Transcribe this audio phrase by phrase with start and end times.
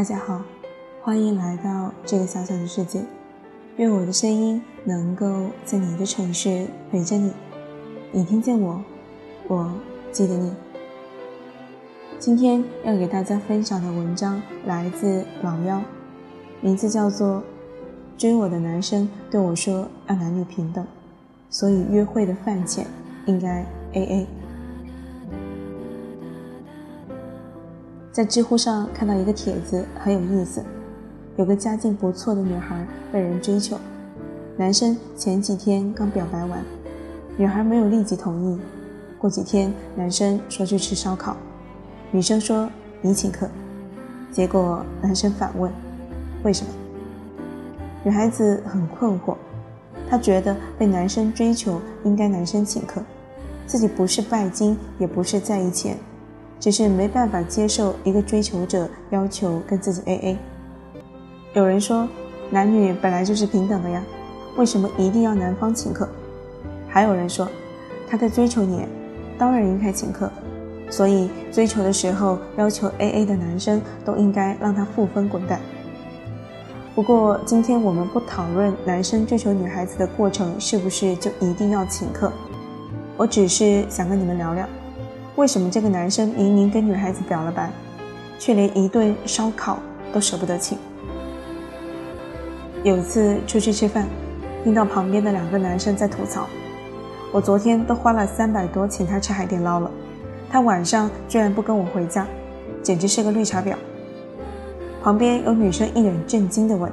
[0.00, 0.40] 大家好，
[1.02, 3.02] 欢迎来到这个小小的世界。
[3.76, 7.30] 愿我的声音能够在你的城市陪着你。
[8.10, 8.82] 你听见我，
[9.46, 9.70] 我
[10.10, 10.54] 记得你。
[12.18, 15.82] 今天要给大家分享的文章来自老幺，
[16.62, 17.36] 名字叫做
[18.16, 20.82] 《追我的男生对我说要男女平等，
[21.50, 22.86] 所以约会的饭钱
[23.26, 24.22] 应该 A A》。
[28.12, 30.62] 在知乎上看到一个帖子，很有意思。
[31.36, 33.78] 有个家境不错的女孩被人追求，
[34.56, 36.62] 男生前几天刚表白完，
[37.36, 38.58] 女孩没有立即同意。
[39.16, 41.36] 过几天，男生说去吃烧烤，
[42.10, 42.68] 女生说
[43.00, 43.48] 你请客。
[44.32, 45.70] 结果男生反问
[46.42, 46.72] 为什么？
[48.02, 49.36] 女孩子很困惑，
[50.08, 53.00] 她觉得被男生追求应该男生请客，
[53.66, 55.96] 自己不是拜金，也不是在意钱。
[56.60, 60.38] 只是没办法接受一个追求者要求跟自己 A A。
[61.54, 62.06] 有人说，
[62.50, 64.02] 男女本来就是平等的呀，
[64.56, 66.06] 为什么一定要男方请客？
[66.86, 67.48] 还有人说，
[68.06, 68.84] 他在追求你，
[69.38, 70.30] 当然应该请客，
[70.90, 75.58] 所以追求的时候要求 A A 的男生都应该让他负分滚蛋。
[76.94, 82.30] 不过今天我们不讨论男生追求女孩子的过程是不是就一定要请客，
[83.16, 84.68] 我只是想跟你们聊聊。
[85.40, 87.72] 为什么这个男生明明跟女孩子表了白，
[88.38, 89.78] 却连一顿烧烤
[90.12, 90.76] 都舍不得请？
[92.84, 94.06] 有次出去吃饭，
[94.62, 96.46] 听到旁边的两个男生在吐槽
[97.32, 99.90] ：“我昨天都花了三百多请他吃海底捞了，
[100.50, 102.26] 他晚上居然不跟我回家，
[102.82, 103.74] 简直是个绿茶婊。”
[105.02, 106.92] 旁边有女生一脸震惊地问：“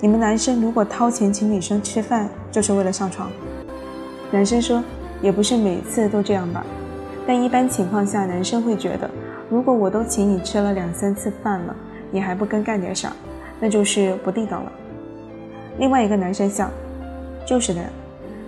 [0.00, 3.30] 你们男生如果掏钱请女生吃饭，就是为了上床？”
[4.32, 4.82] 男生说
[5.20, 6.64] ：“也不是每次都这样吧。”
[7.26, 9.10] 但一般情况下，男生会觉得，
[9.50, 11.74] 如果我都请你吃了两三次饭了，
[12.10, 13.12] 你还不跟干点啥，
[13.58, 14.72] 那就是不地道了。
[15.78, 16.70] 另外一个男生笑，
[17.44, 17.82] 就是的，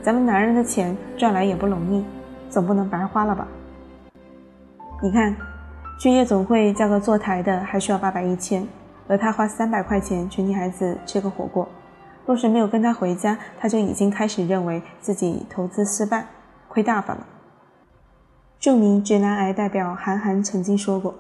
[0.01, 2.05] 咱们男人的钱赚来也不容易，
[2.49, 3.49] 总不能白花了吧？
[5.03, 5.35] 你看，
[6.01, 8.65] 去夜总会叫个坐台的还需要八百一千，
[9.09, 11.69] 而他花三百块钱请女孩子吃个火锅，
[12.25, 16.27] 若是没有跟他回家，他就已经开始认为自己投资失败，
[16.69, 17.27] 亏大发了。
[18.61, 21.15] 著名直男癌代表韩寒曾经说过：“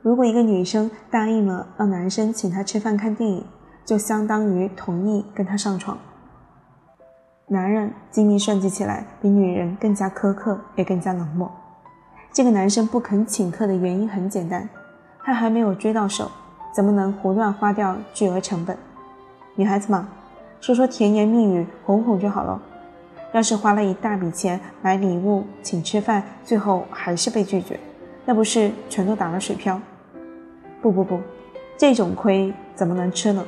[0.00, 3.44] 如果一个女生答应了让男生请她吃饭看电影，
[3.84, 5.98] 就相当于同意跟他上床。”
[7.46, 11.50] 男人精明算计起来比女人更加苛刻，也更加冷漠。
[12.32, 14.66] 这个男生不肯请客的原因很简单，
[15.22, 16.30] 他还没有追到手，
[16.74, 18.74] 怎么能胡乱花掉巨额成本？
[19.56, 20.08] 女孩子嘛，
[20.58, 22.58] 说说甜言蜜语哄哄就好了。
[23.32, 27.78] 要是花了一大笔钱买礼物请吃饭，最后还是被拒绝，
[28.24, 29.80] 那不是全都打了水漂？
[30.80, 31.20] 不不不，
[31.76, 33.44] 这种亏怎么能吃呢？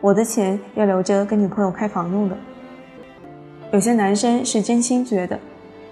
[0.00, 2.36] 我的钱要留着跟女朋友开房用的。
[3.72, 5.38] 有些男生是真心觉得，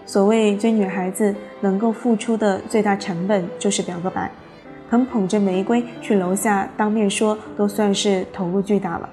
[0.05, 4.29] 所谓追女孩子能够付出的最大成本就是表个白，
[4.91, 9.09] 肯捧着玫瑰去楼下当面说，都算是投入巨大了。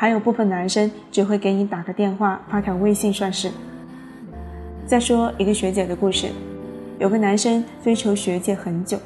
[0.00, 3.50] 还有部分男生只会给你打个电话、发条微信算是。
[4.86, 6.28] 再说一个学姐的故事，
[6.98, 8.98] 有个男生追求学姐很久，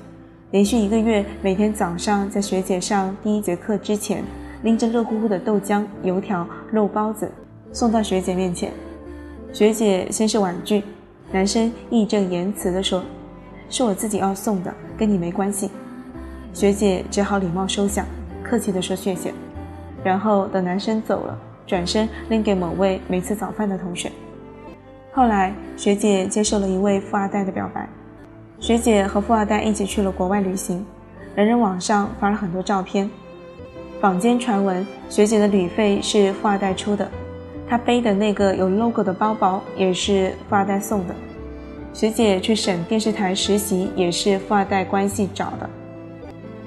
[0.52, 4.22] 连续一个月，每天早上在学姐上第一节课之前，
[4.62, 7.28] 拎着热乎乎的豆浆、油条、肉包子
[7.72, 8.70] 送到学姐面前。
[9.52, 10.84] 学姐先是婉拒，
[11.32, 13.02] 男生义正言辞地说
[13.68, 15.72] ：“是我自己要送的，跟你没关系。”
[16.54, 18.06] 学姐只好礼貌收下，
[18.44, 19.34] 客气地说谢谢。
[20.04, 24.12] 然后等男生走了，转身拎给某位没吃早饭的同学。
[25.12, 27.88] 后来学姐接受了一位富二代的表白，
[28.60, 30.84] 学姐和富二代一起去了国外旅行，
[31.34, 33.10] 人人网上发了很多照片。
[34.00, 37.10] 坊间传闻学姐的旅费是富二代出的，
[37.66, 41.14] 她背的那个有 logo 的包包也是富二代送的。
[41.94, 45.70] 学姐去省电视台实习也是富二代关系找的。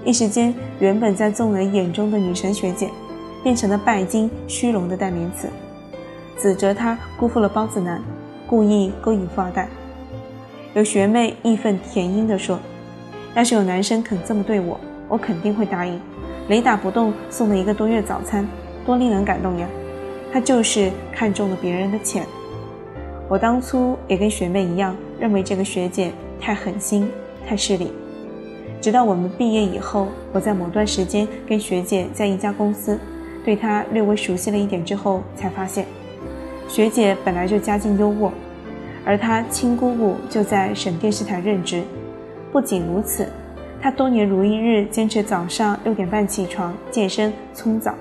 [0.06, 2.89] 一时间，原本在众人眼中的女神学姐。
[3.47, 5.47] 变成了拜金虚荣的代名词，
[6.38, 8.03] 指责他辜负了包子男，
[8.45, 9.69] 故意勾引富二代。
[10.73, 12.59] 有学妹义愤填膺地说
[13.35, 14.77] ：“要是有男生肯这么对我，
[15.07, 15.97] 我肯定会答应。
[16.49, 18.45] 雷打不动送了一个多月早餐，
[18.85, 19.65] 多令人感动呀！
[20.33, 22.27] 他就是看中了别人的钱。
[23.29, 27.09] 我当初也跟学妹一样，认为这个学姐太狠心、
[27.47, 27.93] 太势利。
[28.81, 33.00] 直到我们毕业以后，我在某段时间跟学姐在一家公司。”
[33.47, 35.85] 对她略微熟悉了一点之后，才发现，
[36.67, 38.29] 学姐本来就家境优渥，
[39.05, 41.81] 而她亲姑姑就在省电视台任职。
[42.51, 43.25] 不仅如此，
[43.81, 47.95] 她他多年如一日坚持早上六点半起床健身冲澡，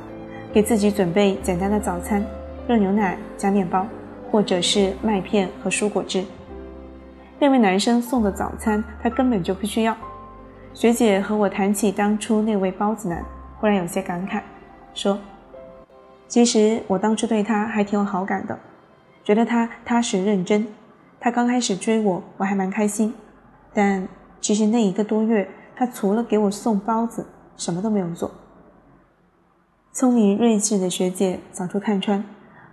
[0.52, 2.24] 给自己准备简单的早餐：
[2.66, 3.86] 热牛奶加面包，
[4.28, 6.24] 或者是麦片和蔬果汁。
[7.38, 9.96] 那位男生送的早餐，他根本就不需要。
[10.74, 13.24] 学姐和我谈起当初那位包子男，
[13.60, 14.40] 忽然有些感慨，
[14.92, 15.16] 说
[16.28, 18.58] ：“其实我当初对他还挺有好感的，
[19.24, 20.66] 觉得他踏实认真。
[21.20, 23.14] 他刚开始追我，我还蛮开心。
[23.72, 24.08] 但
[24.40, 27.26] 其实那一个多月，他除了给我送包子，
[27.56, 28.30] 什么都没有做。”
[29.92, 32.22] 聪明睿智的学姐早就看穿。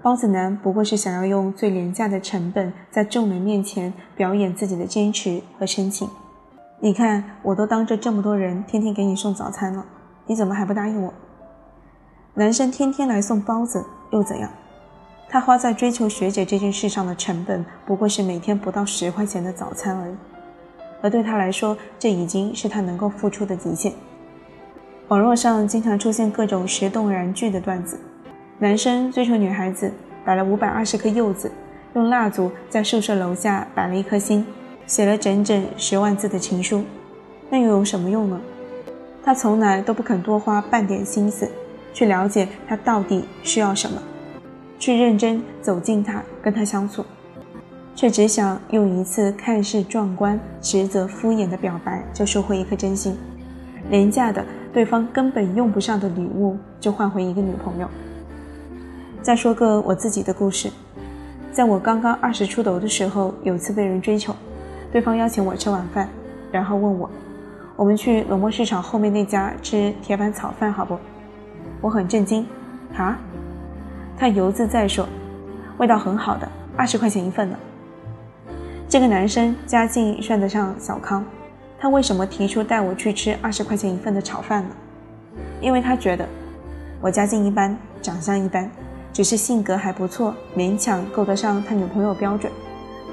[0.02, 6.10] 包子男不过是想要用最廉价的成本，在众人面前表演自己的坚持和深情。
[6.82, 9.86] 你看，我都当着这么多人天天给你送早餐了，
[10.26, 11.14] 你怎么还不答应我？
[12.36, 14.50] 男生天天来送包子又怎样？
[15.30, 20.16] 他花在追求学姐这件事上的成本，不过是每天不到十块钱的早餐而已。
[21.04, 23.94] 而对他来说，这已经是他能够付出的极限。
[25.10, 28.00] 网络上经常出现各种石动燃句的段子。
[28.58, 29.94] 男生追求女孩子，
[30.26, 31.52] 摆了五百二十颗柚子，
[31.94, 34.44] 用蜡烛在宿舍楼下摆了一颗心，
[34.88, 36.84] 写了整整十万字的情书，
[37.52, 38.42] 那又有什么用呢？
[39.24, 41.48] 他从来都不肯多花半点心思，
[41.94, 44.02] 去了解他到底需要什么，
[44.80, 47.06] 去认真走近他，跟他相处，
[47.96, 53.16] 却只想用一次看似壮观、实则敷衍的表白就收获一颗真心，
[53.90, 54.44] 廉价的
[54.74, 57.88] 对方根本用不上的礼物就换回一个女朋友。
[59.22, 60.70] 再说个我自己的故事，
[61.52, 64.36] 在我刚刚二十出头的时候，有次被人追求，
[64.92, 66.10] 对方邀请我吃晚饭，
[66.52, 67.10] 然后问我，
[67.76, 70.98] 我们去农贸市场后面那家吃铁板炒饭好不？
[71.84, 72.48] 我很震惊，
[72.96, 73.20] 啊？
[74.18, 75.06] 他犹自在说，
[75.80, 76.48] 味道很好的，
[76.78, 77.58] 二十块钱一份呢。
[78.88, 81.26] 这个男生家境算得上小康，
[81.78, 84.70] 他为什么提出带我去吃二十块钱一份的炒饭呢？
[85.60, 86.26] 因为他觉得
[87.02, 88.72] 我家境一般，长相一般。
[89.12, 92.50] 只是性格还不错，勉强够得上他女朋友标准，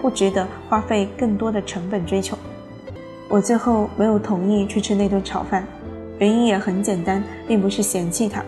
[0.00, 2.38] 不值得花费更多的成本追求。
[3.28, 5.66] 我最后没有同意去吃那顿炒饭，
[6.18, 8.42] 原因也很简单，并不是嫌弃他，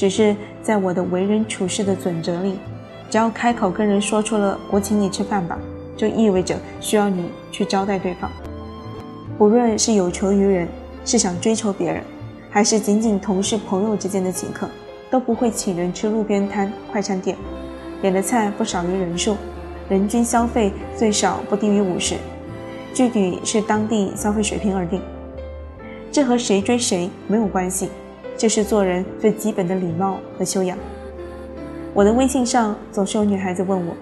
[0.00, 2.58] 只是在我的为人处事的准则里，
[3.10, 5.58] 只要开口跟人说出了“我请你吃饭吧”，
[5.94, 8.30] 就意味着需要你去招待对方。
[9.36, 10.66] 不论是有求于人，
[11.04, 12.02] 是想追求别人，
[12.48, 14.66] 还是仅仅同事朋友之间的请客。
[15.10, 17.36] 都不会请人吃路边摊、快餐店，
[18.00, 19.36] 点的菜不少于人数，
[19.90, 22.14] 人均消费最少不低于五十，
[22.94, 25.02] 具体是当地消费水平而定。
[26.10, 27.90] 这和谁追谁没有关系，
[28.40, 30.78] 这是做人最基本的礼貌和修养。
[31.92, 33.94] 我的微信上总是有女孩子问我，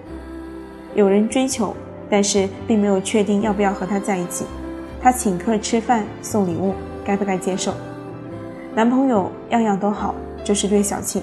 [0.94, 1.75] 有人追求，
[2.08, 4.44] 但是并没有确定要不要和他在一起，
[5.02, 6.73] 他请客吃饭送礼物，
[7.05, 7.75] 该不该接受？
[8.76, 10.14] 男朋友样样都好。
[10.44, 11.20] 就是略小气，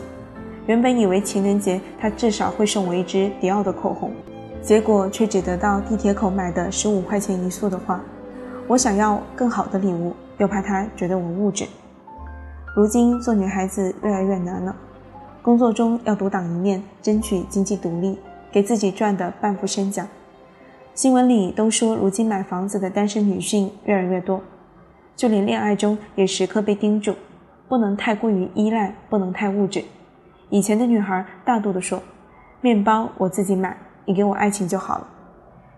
[0.68, 4.12] 原本以为情人节他至少会送我一支迪奥的口红，
[4.62, 8.00] 结果却只得到地铁口买的十五块钱一束的花。
[8.68, 11.66] 我想要更好的礼物，又怕他觉得我物质。
[12.76, 14.76] 如今做女孩子越来越难了，
[15.42, 18.20] 工作中要独当一面，争取经济独立，
[18.52, 20.06] 给自己赚的半副身家。
[20.94, 24.42] 新闻里都说，如今买房子的单身女性越来越多，
[25.16, 27.16] 就连恋爱中也时刻被叮嘱。
[27.70, 29.82] 不能太过于依赖，不能太物质。
[30.50, 32.04] 以前的女孩大度地说
[32.60, 35.08] ：“面包我自己买，你给我爱情就好了。”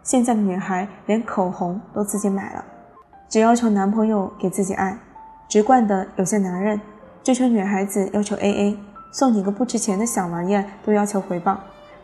[0.02, 2.66] 现在的女孩连口红都自己买了，
[3.30, 4.98] 只要求男朋友给自己爱。
[5.48, 6.80] 直惯的有些男人
[7.24, 8.76] 追求女孩子要求 AA，
[9.12, 11.58] 送你个不值钱的小玩意儿都要求回报，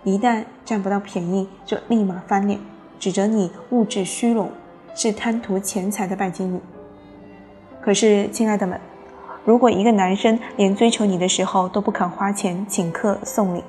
[0.03, 2.57] 一旦占不到便宜就立马翻脸，
[2.97, 4.49] 指责你物质虚荣，
[4.95, 6.59] 是贪图钱财的拜金女。
[7.81, 8.79] 可是，亲爱的们。
[9.43, 13.61] 如果一个男生连追求你的时候都不肯花钱请客送礼，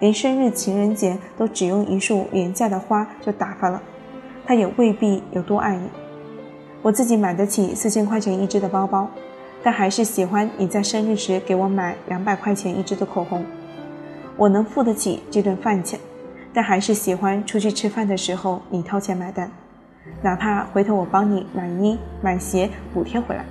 [0.00, 3.80] 连生日情人节都只用一束廉价的花就打发了，
[4.44, 5.88] 他也未必有多爱你。
[6.82, 9.08] 我自己买得起四千块钱一支的包包，
[9.62, 13.44] 但还是喜欢你在生日时给我买两百块钱一支的口红。
[14.36, 16.00] 我能付得起这顿饭钱，
[16.52, 19.48] 但还是喜欢出去吃饭的时候你掏钱买单，
[20.22, 23.44] 哪怕回头我帮你买衣买鞋补贴回来。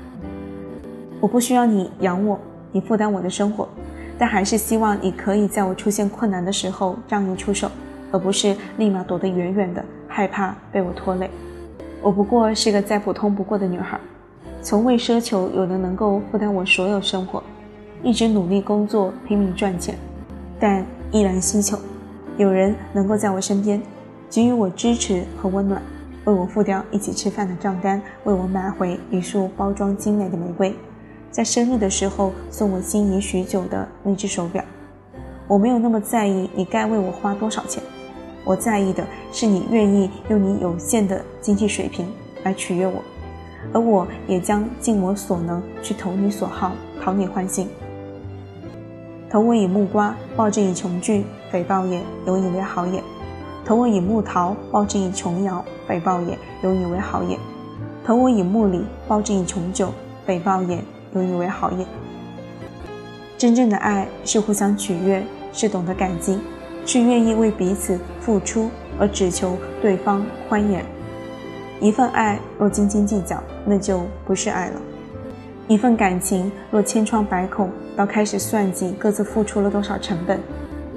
[1.21, 2.37] 我不需要你养我，
[2.73, 3.69] 你负担我的生活，
[4.17, 7.71] 但还是希望你可以在我出现困难的时候仗义出手，
[8.11, 11.29] 而不是立马躲得远远的，害怕被我拖累。
[12.01, 13.99] 我不过是个再普通不过的女孩，
[14.61, 17.43] 从未奢求有人能够负担我所有生活，
[18.01, 19.95] 一直努力工作拼命赚钱，
[20.59, 21.77] 但依然希求
[22.37, 23.79] 有人能够在我身边
[24.31, 25.79] 给予我支持和温暖，
[26.25, 30.75] 为我付掉一起吃饭的账单，为我买回一束包装精美的玫瑰，
[31.29, 34.63] 在生日的时候送我心仪许久的那只手表。
[35.47, 37.83] 我没有那么在意你该为我花多少钱，
[38.43, 42.07] 我在意的是你愿意用你有限的经济水平
[42.43, 43.03] 来取悦我，
[43.73, 46.71] 而我也将尽我所能去投你所好，
[47.01, 47.67] 讨你欢心。
[49.29, 52.99] 投我以木瓜，报之以琼苣，匪报也，有以为好也；
[53.63, 57.37] 投我以木桃，报之以琼瑶，匪报也，有以为好也；
[58.03, 59.93] 投我以木李，报之以琼酒，
[60.25, 60.83] 匪报也，
[61.13, 61.85] 有以为好也。
[63.37, 66.37] 真正的爱是互相取悦，是懂得感激，
[66.85, 68.69] 是愿意为彼此付出，
[68.99, 70.85] 而只求对方欢颜。
[71.79, 74.81] 一份爱若斤斤计较，那就不是爱了。
[75.67, 80.39] 一份感情若千疮百孔，到开始算计各自付出了多少成本，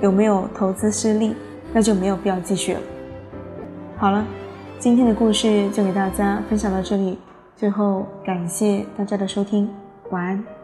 [0.01, 1.35] 有没有投资失利，
[1.73, 2.81] 那就没有必要继续了。
[3.97, 4.27] 好了，
[4.79, 7.19] 今天的故事就给大家分享到这里，
[7.57, 9.71] 最后感谢大家的收听，
[10.11, 10.64] 晚安。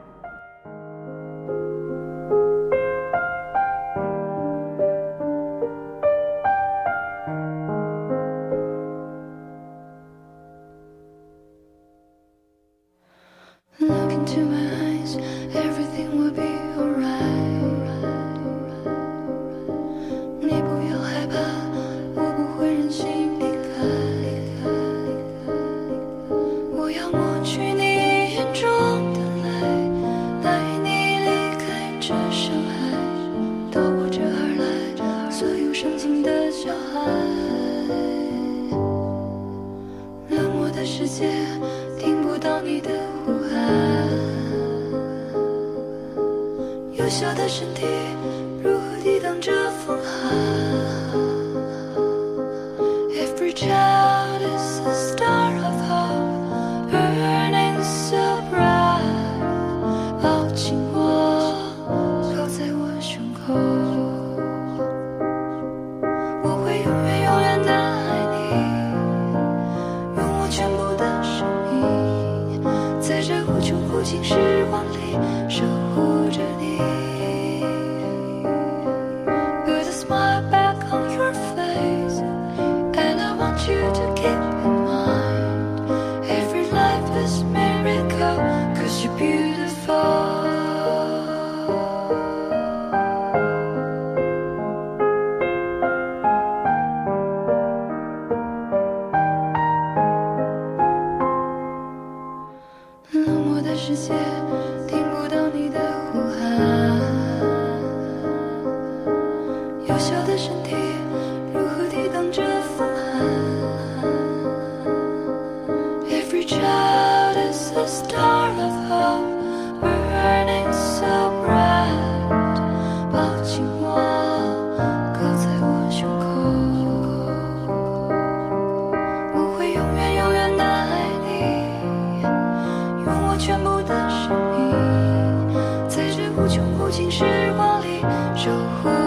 [138.42, 138.50] 守
[138.82, 138.99] 护。